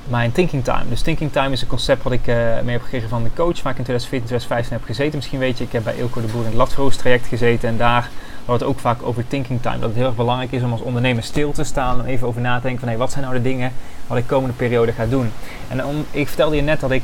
mijn 0.10 0.32
thinking 0.32 0.64
time. 0.64 0.90
Dus 0.90 1.02
thinking 1.02 1.32
time 1.32 1.52
is 1.52 1.62
een 1.62 1.68
concept 1.68 2.04
wat 2.04 2.14
ik 2.14 2.28
uh, 2.28 2.36
mee 2.36 2.72
heb 2.72 2.82
gekregen 2.82 3.10
van 3.10 3.24
de 3.24 3.30
coach 3.36 3.62
waar 3.62 3.72
ik 3.72 3.78
in 3.78 3.84
2014, 3.84 4.28
2015 4.28 4.78
heb 4.78 4.86
gezeten. 4.86 5.16
Misschien 5.16 5.40
weet 5.40 5.58
je, 5.58 5.64
ik 5.64 5.72
heb 5.72 5.84
bij 5.84 5.96
Ilko 5.96 6.22
de 6.22 6.28
Boer 6.28 6.42
in 6.42 6.48
het 6.48 6.56
Latverhoos 6.56 6.96
traject 6.96 7.28
gezeten 7.28 7.70
en 7.70 7.78
daar 7.78 8.10
wordt 8.46 8.62
het 8.62 8.70
ook 8.70 8.80
vaak 8.80 9.04
over 9.04 9.28
thinking 9.28 9.62
time. 9.62 9.80
Dat 9.80 9.90
het 9.90 9.98
heel 9.98 10.06
erg 10.06 10.16
belangrijk 10.16 10.52
is 10.52 10.64
om 10.64 10.72
als 10.72 10.82
ondernemer 10.82 11.24
stil 11.24 11.52
te 11.52 11.64
staan 11.64 12.00
en 12.00 12.06
even 12.06 12.28
over 12.28 12.42
na 12.42 12.56
te 12.56 12.62
denken 12.62 12.88
van 12.88 12.98
wat 12.98 13.12
zijn 13.12 13.24
nou 13.24 13.36
de 13.36 13.42
dingen 13.42 13.72
wat 14.08 14.18
ik 14.18 14.28
komende 14.28 14.56
periode 14.56 14.92
ga 14.92 15.06
doen. 15.06 15.32
En 15.68 15.86
om, 15.86 16.06
ik 16.12 16.28
vertelde 16.28 16.56
je 16.56 16.62
net 16.62 16.80
dat 16.80 16.92
ik 16.92 17.04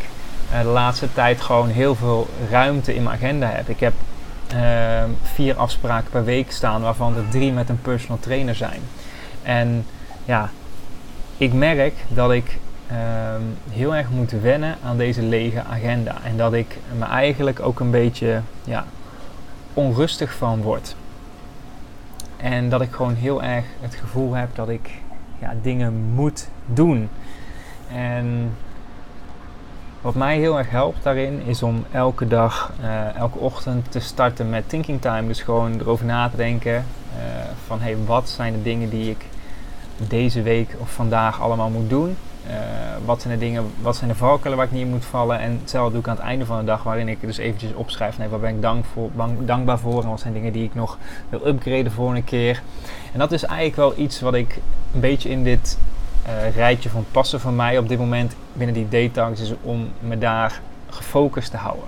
uh, 0.51 0.62
de 0.62 0.67
laatste 0.67 1.13
tijd 1.13 1.41
gewoon 1.41 1.69
heel 1.69 1.95
veel 1.95 2.27
ruimte 2.50 2.95
in 2.95 3.03
mijn 3.03 3.15
agenda 3.15 3.48
heb. 3.48 3.69
Ik 3.69 3.79
heb 3.79 3.93
uh, 4.53 4.60
vier 5.22 5.55
afspraken 5.55 6.10
per 6.10 6.24
week 6.24 6.51
staan 6.51 6.81
waarvan 6.81 7.15
er 7.15 7.29
drie 7.29 7.51
met 7.51 7.69
een 7.69 7.81
personal 7.81 8.19
trainer 8.19 8.55
zijn. 8.55 8.81
En 9.41 9.86
ja, 10.25 10.50
ik 11.38 11.53
merk 11.53 11.93
dat 12.07 12.31
ik 12.31 12.57
um, 12.93 13.57
heel 13.69 13.95
erg 13.95 14.09
moet 14.09 14.31
wennen 14.31 14.77
aan 14.83 14.97
deze 14.97 15.21
lege 15.21 15.63
agenda. 15.63 16.15
En 16.23 16.38
dat 16.38 16.53
ik 16.53 16.77
me 16.97 17.05
eigenlijk 17.05 17.59
ook 17.59 17.79
een 17.79 17.91
beetje 17.91 18.41
ja, 18.63 18.85
onrustig 19.73 20.33
van 20.33 20.62
word. 20.62 20.95
En 22.38 22.69
dat 22.69 22.81
ik 22.81 22.91
gewoon 22.91 23.15
heel 23.15 23.43
erg 23.43 23.65
het 23.79 23.95
gevoel 23.95 24.33
heb 24.33 24.55
dat 24.55 24.69
ik 24.69 24.89
ja, 25.39 25.53
dingen 25.62 25.93
moet 25.93 26.47
doen. 26.65 27.09
En 27.93 28.51
wat 30.01 30.15
mij 30.15 30.38
heel 30.38 30.57
erg 30.57 30.69
helpt 30.69 31.03
daarin 31.03 31.41
is 31.45 31.63
om 31.63 31.85
elke 31.91 32.27
dag, 32.27 32.73
uh, 32.81 33.15
elke 33.15 33.39
ochtend 33.39 33.91
te 33.91 34.00
starten 34.00 34.50
met 34.50 34.69
thinking 34.69 35.01
time. 35.01 35.27
Dus 35.27 35.41
gewoon 35.41 35.79
erover 35.79 36.05
na 36.05 36.29
te 36.29 36.35
denken 36.35 36.73
uh, 36.73 37.23
van 37.65 37.81
hey, 37.81 37.97
wat 38.05 38.29
zijn 38.29 38.53
de 38.53 38.62
dingen 38.62 38.89
die 38.89 39.09
ik 39.09 39.25
deze 40.07 40.41
week 40.41 40.75
of 40.79 40.91
vandaag 40.91 41.41
allemaal 41.41 41.69
moet 41.69 41.89
doen. 41.89 42.15
Uh, 42.47 42.53
wat 43.05 43.21
zijn 43.21 43.33
de 43.33 43.45
dingen, 43.45 43.71
wat 43.81 43.95
zijn 43.95 44.09
de 44.09 44.15
valkuilen 44.15 44.57
waar 44.57 44.65
ik 44.65 44.71
niet 44.71 44.85
in 44.85 44.91
moet 44.91 45.05
vallen. 45.05 45.39
En 45.39 45.57
hetzelfde 45.62 45.91
doe 45.91 46.01
ik 46.01 46.07
aan 46.07 46.15
het 46.15 46.25
einde 46.25 46.45
van 46.45 46.59
de 46.59 46.65
dag, 46.65 46.83
waarin 46.83 47.07
ik 47.07 47.21
dus 47.21 47.38
eventjes 47.38 47.73
opschrijf, 47.73 48.17
nee, 48.17 48.27
waar 48.27 48.39
ben 48.39 48.55
ik 48.55 48.62
dankbaar 49.45 49.79
voor 49.79 50.03
en 50.03 50.09
wat 50.09 50.19
zijn 50.19 50.33
dingen 50.33 50.53
die 50.53 50.63
ik 50.63 50.75
nog 50.75 50.97
wil 51.29 51.47
upgraden 51.47 51.91
voor 51.91 52.15
een 52.15 52.23
keer. 52.23 52.62
En 53.13 53.19
dat 53.19 53.31
is 53.31 53.43
eigenlijk 53.43 53.75
wel 53.75 54.05
iets 54.05 54.19
wat 54.21 54.33
ik 54.33 54.59
een 54.93 55.00
beetje 55.00 55.29
in 55.29 55.43
dit 55.43 55.77
uh, 56.27 56.55
rijtje 56.55 56.89
van 56.89 57.05
passen 57.12 57.39
van 57.39 57.55
mij 57.55 57.77
op 57.77 57.88
dit 57.88 58.00
moment 58.00 58.35
binnen 58.53 58.75
die 58.75 58.89
daytargets 58.89 59.41
is 59.41 59.53
om 59.62 59.91
me 60.00 60.17
daar 60.17 60.62
gefocust 60.89 61.51
te 61.51 61.57
houden. 61.57 61.85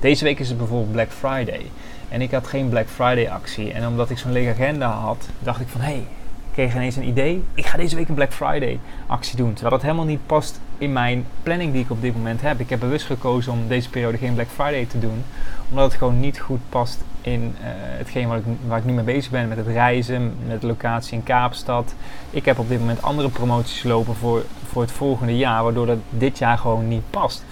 Deze 0.00 0.24
week 0.24 0.38
is 0.38 0.48
het 0.48 0.58
bijvoorbeeld 0.58 0.92
Black 0.92 1.10
Friday. 1.10 1.70
En 2.08 2.20
ik 2.20 2.30
had 2.30 2.46
geen 2.46 2.68
Black 2.68 2.88
Friday 2.88 3.30
actie. 3.30 3.72
En 3.72 3.86
omdat 3.86 4.10
ik 4.10 4.18
zo'n 4.18 4.32
lege 4.32 4.50
agenda 4.50 4.88
had, 4.88 5.28
dacht 5.38 5.60
ik 5.60 5.68
van 5.68 5.80
hé, 5.80 5.86
hey, 5.86 6.06
kreeg 6.52 6.74
ineens 6.74 6.96
een 6.96 7.08
idee. 7.08 7.44
Ik 7.54 7.66
ga 7.66 7.76
deze 7.76 7.96
week 7.96 8.08
een 8.08 8.14
Black 8.14 8.32
Friday 8.32 8.78
actie 9.06 9.36
doen. 9.36 9.52
Terwijl 9.52 9.70
dat 9.70 9.82
helemaal 9.82 10.04
niet 10.04 10.26
past 10.26 10.60
in 10.78 10.92
mijn 10.92 11.26
planning 11.42 11.72
die 11.72 11.82
ik 11.82 11.90
op 11.90 12.02
dit 12.02 12.16
moment 12.16 12.40
heb. 12.40 12.60
Ik 12.60 12.70
heb 12.70 12.80
bewust 12.80 13.06
gekozen 13.06 13.52
om 13.52 13.68
deze 13.68 13.90
periode 13.90 14.18
geen 14.18 14.34
Black 14.34 14.48
Friday 14.48 14.86
te 14.86 14.98
doen. 14.98 15.24
Omdat 15.70 15.84
het 15.84 15.94
gewoon 15.94 16.20
niet 16.20 16.38
goed 16.38 16.60
past 16.68 17.04
in 17.20 17.40
uh, 17.40 17.66
hetgeen 17.74 18.28
waar 18.28 18.38
ik, 18.38 18.44
waar 18.66 18.78
ik 18.78 18.84
nu 18.84 18.92
mee 18.92 19.04
bezig 19.04 19.30
ben. 19.30 19.48
Met 19.48 19.56
het 19.56 19.66
reizen, 19.66 20.34
met 20.46 20.60
de 20.60 20.66
locatie 20.66 21.16
in 21.16 21.22
Kaapstad. 21.22 21.94
Ik 22.30 22.44
heb 22.44 22.58
op 22.58 22.68
dit 22.68 22.78
moment 22.78 23.02
andere 23.02 23.28
promoties 23.28 23.82
lopen 23.82 24.14
voor, 24.14 24.44
voor 24.66 24.82
het 24.82 24.92
volgende 24.92 25.36
jaar. 25.36 25.62
Waardoor 25.62 25.86
dat 25.86 25.98
dit 26.10 26.38
jaar 26.38 26.58
gewoon 26.58 26.88
niet 26.88 27.10
past. 27.10 27.44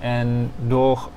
En 0.00 0.50
door 0.66 1.08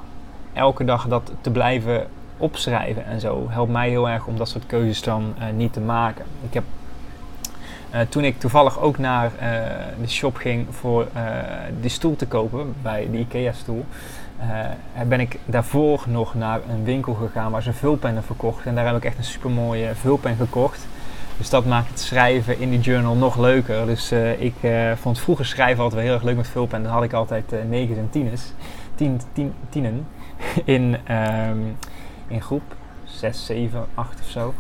elke 0.54 0.86
dag 0.86 1.08
dat 1.08 1.32
te 1.42 1.52
blijven 1.52 2.08
opschrijven 2.38 3.06
en 3.06 3.20
zo 3.20 3.46
helpt 3.50 3.72
mij 3.72 3.90
heel 3.90 4.10
erg 4.10 4.26
om 4.26 4.38
dat 4.38 4.50
soort 4.50 4.66
keuzes 4.66 5.02
dan 5.02 5.34
uh, 5.40 5.46
niet 5.56 5.74
te 5.74 5.80
maken. 5.80 6.26
Ik 6.48 6.54
heb 6.54 6.64
uh, 7.94 8.00
toen 8.10 8.24
ik 8.24 8.40
toevallig 8.40 8.80
ook 8.80 8.98
naar 8.98 9.26
uh, 9.26 9.42
de 10.02 10.08
shop 10.08 10.36
ging 10.36 10.68
voor 10.70 11.08
die 11.82 11.90
stoel 11.90 12.16
te 12.16 12.26
kopen, 12.26 12.74
bij 12.82 13.08
de 13.12 13.18
IKEA 13.18 13.52
stoel, 13.52 13.86
ben 15.08 15.20
ik 15.20 15.40
daarvoor 15.46 16.04
nog 16.08 16.36
naar 16.36 16.60
een 16.70 16.84
winkel 16.84 17.14
gegaan 17.14 17.52
waar 17.52 17.64
ze 17.64 17.74
vulpennen 17.74 18.24
verkocht. 18.24 18.66
En 18.66 18.76
daar 18.76 18.86
heb 18.86 18.96
ik 18.96 19.06
echt 19.06 19.18
een 19.18 19.24
super 19.24 19.50
mooie 19.50 19.96
vulpen 19.96 20.36
gekocht. 20.36 20.88
Dus 21.38 21.50
dat 21.50 21.66
maakt 21.66 21.90
het 21.90 22.00
schrijven 22.00 22.60
in 22.60 22.70
die 22.70 22.80
journal 22.80 23.16
nog 23.16 23.38
leuker. 23.38 23.86
Dus 23.86 24.12
ik 24.38 24.56
vond 24.96 25.20
vroeger 25.20 25.46
schrijven 25.46 25.84
altijd 25.84 25.94
wel 25.94 26.04
heel 26.04 26.14
erg 26.14 26.24
leuk 26.24 26.36
met 26.36 26.48
vulpen. 26.48 26.84
Dan 26.84 26.92
had 26.92 27.04
ik 27.04 27.14
altijd 27.14 27.54
negen 27.70 27.98
en 27.98 28.10
tieners, 28.10 28.42
tien, 28.96 29.22
tien, 29.34 29.54
tienen 29.70 30.08
in, 30.66 30.98
um, 31.12 31.78
in 32.28 32.42
groep 32.42 32.76
6, 33.08 33.46
7, 33.46 33.86
8 33.94 34.20
of 34.20 34.30
zo. 34.30 34.54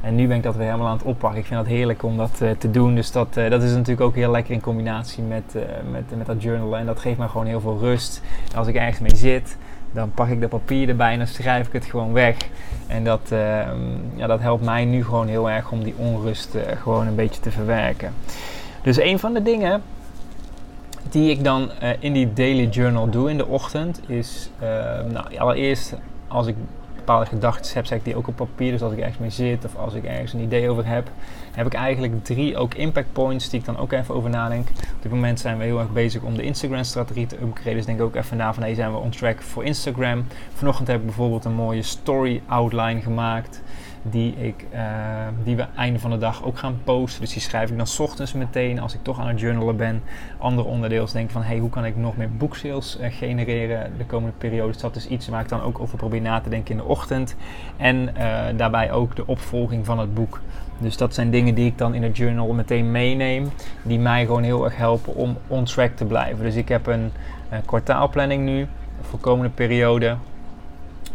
En 0.00 0.14
nu 0.14 0.26
ben 0.26 0.36
ik 0.36 0.42
dat 0.42 0.56
weer 0.56 0.66
helemaal 0.66 0.86
aan 0.86 0.96
het 0.96 1.06
oppakken. 1.06 1.40
Ik 1.40 1.46
vind 1.46 1.60
dat 1.60 1.68
heerlijk 1.68 2.02
om 2.02 2.16
dat 2.16 2.38
uh, 2.42 2.50
te 2.50 2.70
doen. 2.70 2.94
Dus 2.94 3.12
dat, 3.12 3.36
uh, 3.36 3.50
dat 3.50 3.62
is 3.62 3.70
natuurlijk 3.70 4.00
ook 4.00 4.14
heel 4.14 4.30
lekker 4.30 4.54
in 4.54 4.60
combinatie 4.60 5.22
met, 5.22 5.42
uh, 5.56 5.62
met, 5.90 6.16
met 6.16 6.26
dat 6.26 6.42
journalen. 6.42 6.78
En 6.78 6.86
dat 6.86 7.00
geeft 7.00 7.18
me 7.18 7.28
gewoon 7.28 7.46
heel 7.46 7.60
veel 7.60 7.78
rust. 7.78 8.22
Als 8.54 8.66
ik 8.66 8.74
ergens 8.74 8.98
mee 8.98 9.16
zit, 9.16 9.56
dan 9.92 10.10
pak 10.10 10.28
ik 10.28 10.40
dat 10.40 10.50
papier 10.50 10.88
erbij 10.88 11.12
en 11.12 11.18
dan 11.18 11.26
schrijf 11.26 11.66
ik 11.66 11.72
het 11.72 11.84
gewoon 11.84 12.12
weg. 12.12 12.36
En 12.86 13.04
dat, 13.04 13.20
ehm, 13.30 13.78
ja, 14.14 14.26
dat 14.26 14.40
helpt 14.40 14.64
mij 14.64 14.84
nu 14.84 15.04
gewoon 15.04 15.28
heel 15.28 15.50
erg 15.50 15.70
om 15.70 15.82
die 15.82 15.94
onrust 15.96 16.56
gewoon 16.82 17.06
een 17.06 17.14
beetje 17.14 17.40
te 17.40 17.50
verwerken. 17.50 18.12
Dus 18.82 19.00
een 19.00 19.18
van 19.18 19.32
de 19.32 19.42
dingen 19.42 19.82
die 21.10 21.30
ik 21.30 21.44
dan 21.44 21.70
in 21.98 22.12
die 22.12 22.32
daily 22.32 22.68
journal 22.68 23.10
doe 23.10 23.30
in 23.30 23.36
de 23.36 23.46
ochtend 23.46 24.00
is, 24.06 24.50
ehm, 24.60 25.12
nou, 25.12 25.36
allereerst 25.36 25.94
als 26.28 26.46
ik 26.46 26.54
bepaalde 27.10 27.30
gedachten 27.36 27.74
heb, 27.74 27.86
ik 27.86 28.04
die 28.04 28.16
ook 28.16 28.28
op 28.28 28.36
papier. 28.36 28.72
Dus 28.72 28.82
als 28.82 28.92
ik 28.92 28.98
ergens 28.98 29.18
mee 29.18 29.30
zit 29.30 29.64
of 29.64 29.76
als 29.76 29.94
ik 29.94 30.04
ergens 30.04 30.32
een 30.32 30.40
idee 30.40 30.70
over 30.70 30.86
heb, 30.86 31.10
heb 31.52 31.66
ik 31.66 31.74
eigenlijk 31.74 32.24
drie 32.24 32.56
ook 32.56 32.74
impact 32.74 33.12
points 33.12 33.48
die 33.48 33.58
ik 33.60 33.64
dan 33.66 33.78
ook 33.78 33.92
even 33.92 34.14
over 34.14 34.30
nadenk. 34.30 34.68
Op 34.68 35.02
dit 35.02 35.12
moment 35.12 35.40
zijn 35.40 35.58
we 35.58 35.64
heel 35.64 35.78
erg 35.78 35.92
bezig 35.92 36.22
om 36.22 36.36
de 36.36 36.42
Instagram-strategie 36.42 37.26
te 37.26 37.36
upgraden. 37.40 37.74
Dus 37.74 37.84
denk 37.84 38.00
ook 38.00 38.14
even 38.14 38.36
na 38.36 38.54
van 38.54 38.62
hey, 38.62 38.74
zijn 38.74 38.92
we 38.92 38.98
on 38.98 39.10
track 39.10 39.42
voor 39.42 39.64
Instagram. 39.64 40.26
Vanochtend 40.54 40.88
heb 40.88 40.98
ik 40.98 41.04
bijvoorbeeld 41.04 41.44
een 41.44 41.52
mooie 41.52 41.82
story 41.82 42.42
outline 42.46 43.00
gemaakt 43.00 43.62
die, 44.02 44.34
ik, 44.36 44.66
uh, 44.74 44.80
die 45.44 45.56
we 45.56 45.66
einde 45.76 45.98
van 45.98 46.10
de 46.10 46.18
dag 46.18 46.44
ook 46.44 46.58
gaan 46.58 46.80
posten. 46.84 47.20
Dus 47.20 47.32
die 47.32 47.42
schrijf 47.42 47.70
ik 47.70 47.76
dan 47.76 47.86
ochtends 47.98 48.32
meteen 48.32 48.80
als 48.80 48.94
ik 48.94 49.02
toch 49.02 49.20
aan 49.20 49.28
het 49.28 49.40
journalen 49.40 49.76
ben. 49.76 50.02
Andere 50.38 50.68
onderdeel 50.68 51.04
is 51.04 51.12
denk 51.12 51.30
van 51.30 51.42
hey, 51.42 51.58
hoe 51.58 51.70
kan 51.70 51.84
ik 51.84 51.96
nog 51.96 52.16
meer 52.16 52.36
boeksales 52.36 52.98
uh, 53.00 53.06
genereren 53.10 53.92
de 53.98 54.04
komende 54.04 54.36
periode. 54.38 54.72
Dus 54.72 54.80
dat 54.80 54.96
is 54.96 55.06
iets 55.06 55.28
waar 55.28 55.40
ik 55.40 55.48
dan 55.48 55.62
ook 55.62 55.80
over 55.80 55.96
probeer 55.96 56.20
na 56.20 56.40
te 56.40 56.48
denken 56.48 56.70
in 56.70 56.76
de 56.76 56.84
ochtend. 56.84 57.36
En 57.76 57.96
uh, 57.96 58.44
daarbij 58.56 58.92
ook 58.92 59.16
de 59.16 59.26
opvolging 59.26 59.86
van 59.86 59.98
het 59.98 60.14
boek. 60.14 60.40
Dus 60.78 60.96
dat 60.96 61.14
zijn 61.14 61.30
dingen 61.30 61.54
die 61.54 61.66
ik 61.66 61.78
dan 61.78 61.94
in 61.94 62.02
het 62.02 62.16
journal 62.16 62.52
meteen 62.52 62.90
meeneem. 62.90 63.50
Die 63.82 63.98
mij 63.98 64.24
gewoon 64.24 64.42
heel 64.42 64.64
erg 64.64 64.76
helpen 64.76 65.14
om 65.14 65.36
on 65.46 65.64
track 65.64 65.96
te 65.96 66.04
blijven. 66.04 66.44
Dus 66.44 66.54
ik 66.54 66.68
heb 66.68 66.86
een 66.86 67.12
kwartaalplanning 67.64 68.44
nu 68.44 68.66
voor 69.00 69.18
de 69.18 69.24
komende 69.24 69.50
periode. 69.50 70.16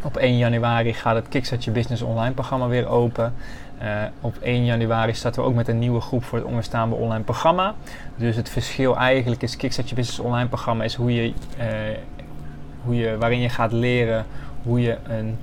Op 0.05 0.17
1 0.17 0.37
januari 0.37 0.93
gaat 0.93 1.15
het 1.15 1.27
Kickstart 1.27 1.73
Business 1.73 2.01
online 2.01 2.33
programma 2.33 2.67
weer 2.67 2.87
open. 2.87 3.33
Uh, 3.81 4.03
op 4.21 4.35
1 4.37 4.65
januari 4.65 5.13
starten 5.13 5.41
we 5.41 5.47
ook 5.47 5.55
met 5.55 5.67
een 5.67 5.79
nieuwe 5.79 6.01
groep 6.01 6.23
voor 6.23 6.37
het 6.37 6.47
onweerstaanbaar 6.47 6.99
online 6.99 7.23
programma. 7.23 7.75
Dus 8.15 8.35
het 8.35 8.49
verschil 8.49 8.97
eigenlijk 8.97 9.41
is 9.41 9.55
Kickstart 9.55 9.93
Business 9.93 10.19
online 10.19 10.47
programma 10.47 10.83
is 10.83 10.95
hoe 10.95 11.13
je, 11.13 11.27
uh, 11.27 11.65
hoe 12.83 12.95
je, 12.95 13.17
waarin 13.17 13.39
je 13.39 13.49
gaat 13.49 13.71
leren 13.71 14.25
hoe 14.63 14.81
je 14.81 14.97
een 15.07 15.37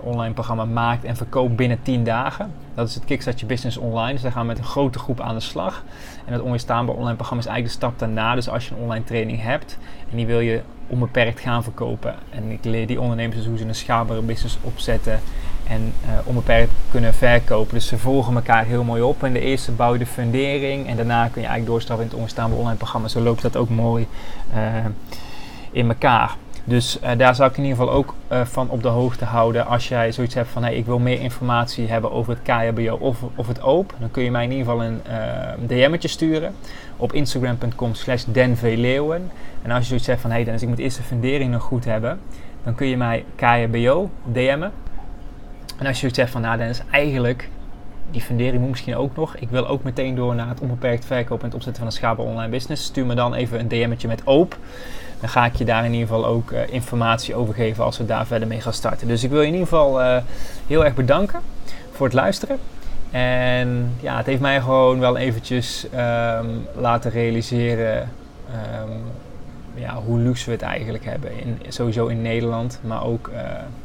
online 0.00 0.34
programma 0.34 0.64
maakt 0.64 1.04
en 1.04 1.16
verkoopt 1.16 1.56
binnen 1.56 1.82
10 1.82 2.04
dagen. 2.04 2.52
Dat 2.74 2.88
is 2.88 2.94
het 2.94 3.04
Kickstart 3.04 3.46
Business 3.46 3.76
Online. 3.76 4.12
Dus 4.12 4.22
daar 4.22 4.32
gaan 4.32 4.40
we 4.42 4.46
met 4.46 4.58
een 4.58 4.64
grote 4.64 4.98
groep 4.98 5.20
aan 5.20 5.34
de 5.34 5.40
slag. 5.40 5.82
En 6.26 6.32
het 6.32 6.42
onweerstaanbaar 6.42 6.94
online 6.94 7.16
programma 7.16 7.42
is 7.42 7.48
eigenlijk 7.48 7.80
de 7.80 7.86
stap 7.86 7.98
daarna. 7.98 8.34
Dus 8.34 8.48
als 8.48 8.68
je 8.68 8.74
een 8.74 8.80
online 8.80 9.04
training 9.04 9.42
hebt 9.42 9.78
en 10.10 10.16
die 10.16 10.26
wil 10.26 10.40
je 10.40 10.60
onbeperkt 10.86 11.40
gaan 11.40 11.62
verkopen. 11.62 12.14
En 12.30 12.50
ik 12.50 12.64
leer 12.64 12.86
die 12.86 13.00
ondernemers 13.00 13.36
dus 13.36 13.46
hoe 13.46 13.58
ze 13.58 13.64
een 13.64 13.74
schaalbare 13.74 14.22
business 14.22 14.58
opzetten 14.62 15.20
en 15.68 15.92
uh, 16.04 16.10
onbeperkt 16.24 16.72
kunnen 16.90 17.14
verkopen. 17.14 17.74
Dus 17.74 17.86
ze 17.86 17.98
volgen 17.98 18.34
elkaar 18.34 18.64
heel 18.64 18.84
mooi 18.84 19.02
op. 19.02 19.22
En 19.22 19.32
de 19.32 19.40
eerste 19.40 19.72
bouw 19.72 19.92
je 19.92 19.98
de 19.98 20.06
fundering 20.06 20.86
en 20.86 20.96
daarna 20.96 21.22
kun 21.22 21.40
je 21.40 21.46
eigenlijk 21.46 21.66
doorstappen 21.66 22.04
in 22.04 22.10
het 22.10 22.14
onweerstaanbaar 22.14 22.58
online 22.58 22.76
programma. 22.76 23.08
Zo 23.08 23.20
loopt 23.20 23.42
dat 23.42 23.56
ook 23.56 23.68
mooi 23.68 24.06
uh, 24.54 24.84
in 25.70 25.88
elkaar. 25.88 26.36
Dus 26.64 26.98
uh, 27.02 27.10
daar 27.16 27.34
zou 27.34 27.50
ik 27.50 27.56
in 27.56 27.62
ieder 27.64 27.78
geval 27.78 27.94
ook 27.94 28.14
uh, 28.32 28.44
van 28.44 28.68
op 28.68 28.82
de 28.82 28.88
hoogte 28.88 29.24
houden. 29.24 29.66
Als 29.66 29.88
jij 29.88 30.12
zoiets 30.12 30.34
hebt 30.34 30.48
van 30.48 30.62
hey, 30.62 30.74
ik 30.74 30.86
wil 30.86 30.98
meer 30.98 31.20
informatie 31.20 31.88
hebben 31.88 32.12
over 32.12 32.32
het 32.32 32.42
KHBO 32.42 32.96
of, 33.00 33.18
of 33.34 33.46
het 33.46 33.62
OOP. 33.62 33.94
Dan 33.98 34.10
kun 34.10 34.22
je 34.22 34.30
mij 34.30 34.44
in 34.44 34.50
ieder 34.50 34.66
geval 34.66 34.84
een 34.84 35.00
uh, 35.08 35.88
DM'tje 35.88 36.08
sturen 36.08 36.54
op 36.96 37.12
instagram.com 37.12 37.94
slash 37.94 38.24
denvleeuwen. 38.24 39.30
En 39.62 39.70
als 39.70 39.80
je 39.80 39.86
zoiets 39.86 40.06
zegt 40.06 40.20
van 40.20 40.30
hey 40.30 40.44
Dennis, 40.44 40.62
ik 40.62 40.68
moet 40.68 40.78
eerst 40.78 40.96
de 40.96 41.02
fundering 41.02 41.52
nog 41.52 41.62
goed 41.62 41.84
hebben. 41.84 42.20
Dan 42.64 42.74
kun 42.74 42.86
je 42.86 42.96
mij 42.96 43.24
KHBO 43.34 44.10
DM'en. 44.32 44.72
En 45.78 45.86
als 45.86 45.94
je 45.94 46.00
zoiets 46.00 46.18
zegt 46.18 46.30
van 46.30 46.40
nou 46.40 46.56
Dennis, 46.56 46.82
eigenlijk 46.90 47.48
die 48.10 48.20
fundering 48.20 48.60
moet 48.60 48.70
misschien 48.70 48.96
ook 48.96 49.16
nog. 49.16 49.36
Ik 49.36 49.50
wil 49.50 49.66
ook 49.66 49.82
meteen 49.82 50.14
door 50.14 50.34
naar 50.34 50.48
het 50.48 50.60
onbeperkt 50.60 51.04
verkopen 51.04 51.38
en 51.38 51.44
het 51.44 51.54
opzetten 51.54 51.82
van 51.82 51.86
een 51.86 51.98
schaalbaar 51.98 52.26
online 52.26 52.50
business. 52.50 52.84
Stuur 52.84 53.06
me 53.06 53.14
dan 53.14 53.34
even 53.34 53.60
een 53.60 53.68
DM'tje 53.68 54.08
met 54.08 54.24
OOP 54.24 54.58
dan 55.20 55.28
ga 55.28 55.44
ik 55.44 55.56
je 55.56 55.64
daar 55.64 55.84
in 55.84 55.92
ieder 55.92 56.08
geval 56.08 56.26
ook 56.26 56.50
uh, 56.50 56.60
informatie 56.68 57.34
over 57.34 57.54
geven 57.54 57.84
als 57.84 57.98
we 57.98 58.06
daar 58.06 58.26
verder 58.26 58.48
mee 58.48 58.60
gaan 58.60 58.72
starten. 58.72 59.08
Dus 59.08 59.24
ik 59.24 59.30
wil 59.30 59.40
je 59.40 59.46
in 59.46 59.52
ieder 59.52 59.68
geval 59.68 60.00
uh, 60.00 60.16
heel 60.66 60.84
erg 60.84 60.94
bedanken 60.94 61.40
voor 61.92 62.06
het 62.06 62.14
luisteren. 62.14 62.58
En 63.10 63.94
ja, 64.00 64.16
het 64.16 64.26
heeft 64.26 64.40
mij 64.40 64.60
gewoon 64.60 64.98
wel 64.98 65.16
eventjes 65.16 65.86
um, 65.94 66.66
laten 66.74 67.10
realiseren 67.10 68.08
um, 68.82 69.02
ja, 69.74 69.94
hoe 69.94 70.18
luxe 70.18 70.44
we 70.44 70.50
het 70.50 70.62
eigenlijk 70.62 71.04
hebben. 71.04 71.30
In, 71.40 71.58
sowieso 71.68 72.06
in 72.06 72.22
Nederland, 72.22 72.78
maar 72.82 73.04
ook 73.04 73.28
uh, 73.28 73.40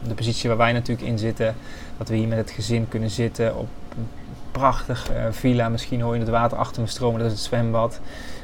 de 0.08 0.14
positie 0.14 0.50
waar 0.50 0.58
wij 0.58 0.72
natuurlijk 0.72 1.08
in 1.08 1.20
zitten. 1.20 1.56
Dat 1.98 2.10
we 2.10 2.16
hier 2.16 2.28
met 2.28 2.38
het 2.38 2.52
gezin 2.52 2.88
kunnen 2.90 3.10
zitten 3.10 3.56
op 3.58 3.68
een 3.98 4.08
prachtig 4.52 5.12
villa. 5.32 5.70
Misschien 5.70 6.02
hoor 6.02 6.14
je 6.14 6.20
het 6.20 6.30
water 6.30 6.58
achter 6.58 6.82
me 6.82 6.88
stromen, 6.88 7.20
dat 7.20 7.32
is 7.32 7.38
het 7.38 7.46
zwembad. 7.46 8.00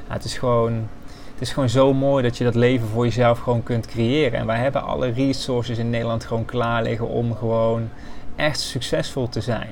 Ja, 0.08 0.14
het 0.14 0.24
is 0.24 0.38
gewoon 0.38 0.88
het 1.42 1.50
is 1.50 1.56
gewoon 1.56 1.70
zo 1.70 1.94
mooi 1.94 2.24
dat 2.24 2.38
je 2.38 2.44
dat 2.44 2.56
leven 2.56 2.88
voor 2.88 3.06
jezelf 3.06 3.40
gewoon 3.40 3.64
kunt 3.64 3.86
creëren. 3.86 4.40
En 4.40 4.46
wij 4.46 4.58
hebben 4.58 4.84
alle 4.84 5.12
resources 5.12 5.78
in 5.78 5.90
Nederland 5.90 6.26
gewoon 6.26 6.46
klaar 6.46 6.84
liggen 6.84 7.08
om 7.08 7.36
gewoon 7.36 7.90
echt 8.36 8.60
succesvol 8.60 9.30
te 9.30 9.42
zijn. 9.42 9.70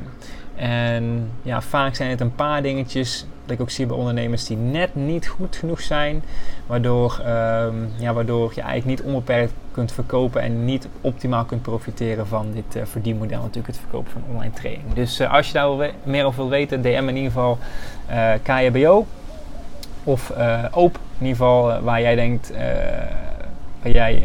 En 0.56 1.32
ja, 1.42 1.62
vaak 1.62 1.96
zijn 1.96 2.10
het 2.10 2.22
een 2.22 2.36
paar 2.36 2.62
dingetjes 2.62 3.26
dat 3.46 3.56
ik 3.56 3.62
ook 3.62 3.70
zie 3.70 3.86
bij 3.86 3.96
ondernemers 3.98 4.46
die 4.46 4.58
net 4.58 4.96
niet 4.96 5.28
goed 5.28 5.56
genoeg 5.56 5.82
zijn. 5.82 6.24
Waardoor, 6.68 7.20
um, 7.20 7.90
ja, 7.98 8.14
waardoor 8.14 8.52
je 8.56 8.62
eigenlijk 8.62 9.00
niet 9.00 9.08
onbeperkt 9.08 9.54
kunt 9.72 9.92
verkopen 9.92 10.42
en 10.42 10.66
niet 10.66 10.88
optimaal 11.02 11.46
kunt 11.46 11.62
profiteren 11.62 12.28
van 12.28 12.52
dit 12.54 12.76
uh, 12.76 12.84
verdienmodel. 12.86 13.42
Natuurlijk 13.42 13.68
het 13.68 13.78
verkopen 13.78 14.12
van 14.12 14.24
online 14.30 14.54
training. 14.54 14.94
Dus 14.94 15.20
uh, 15.20 15.34
als 15.34 15.48
je 15.48 15.54
daar 15.54 15.92
meer 16.04 16.26
over 16.26 16.42
wil 16.42 16.50
weten, 16.50 16.82
DM 16.82 17.06
in 17.08 17.16
ieder 17.16 17.32
geval 17.32 17.58
uh, 18.10 18.32
KJBO 18.44 19.06
of 20.04 20.34
oop, 20.72 21.00
in 21.20 21.26
ieder 21.26 21.38
geval 21.38 21.72
uh, 21.72 21.80
waar 21.80 22.02
jij 22.02 22.16
denkt 22.16 22.52
uh, 22.52 22.58
waar 23.82 23.92
jij 23.92 24.16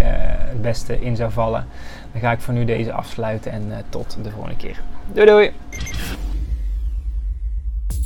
het 0.49 0.63
beste 0.63 1.01
in 1.01 1.17
zou 1.17 1.33
vallen. 1.33 1.67
Dan 2.13 2.21
ga 2.21 2.33
ik 2.33 2.41
voor 2.41 2.55
nu 2.55 2.65
deze 2.65 2.93
afsluiten 2.93 3.53
en 3.53 3.85
tot 3.89 4.17
de 4.23 4.31
volgende 4.31 4.57
keer. 4.57 4.83
Doei 5.13 5.27
doei! 5.27 5.51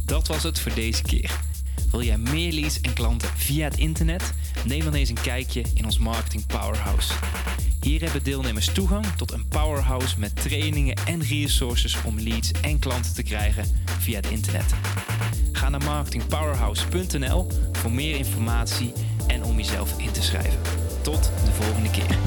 Dat 0.04 0.26
was 0.26 0.42
het 0.42 0.60
voor 0.60 0.74
deze 0.74 1.02
keer. 1.02 1.30
Wil 1.90 2.02
jij 2.02 2.18
meer 2.18 2.52
leads 2.52 2.80
en 2.80 2.92
klanten 2.92 3.28
via 3.28 3.64
het 3.64 3.78
internet? 3.78 4.32
Neem 4.64 4.84
dan 4.84 4.94
eens 4.94 5.08
een 5.08 5.20
kijkje 5.22 5.64
in 5.74 5.84
ons 5.84 5.98
Marketing 5.98 6.46
Powerhouse. 6.46 7.12
Hier 7.80 8.02
hebben 8.02 8.22
deelnemers 8.22 8.66
toegang 8.66 9.06
tot 9.06 9.32
een 9.32 9.48
powerhouse 9.48 10.18
met 10.18 10.42
trainingen 10.42 10.96
en 11.06 11.22
resources 11.22 12.02
om 12.04 12.20
leads 12.20 12.50
en 12.50 12.78
klanten 12.78 13.14
te 13.14 13.22
krijgen 13.22 13.64
via 13.98 14.16
het 14.16 14.30
internet. 14.30 14.74
Ga 15.58 15.68
naar 15.68 15.84
marketingpowerhouse.nl 15.84 17.46
voor 17.72 17.92
meer 17.92 18.16
informatie 18.16 18.92
en 19.26 19.44
om 19.44 19.56
jezelf 19.56 19.98
in 19.98 20.10
te 20.10 20.22
schrijven. 20.22 20.58
Tot 21.02 21.30
de 21.44 21.52
volgende 21.52 21.90
keer. 21.90 22.18